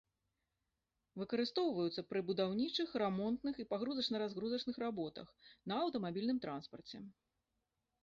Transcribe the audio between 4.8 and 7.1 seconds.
работах, на аўтамабільным транспарце.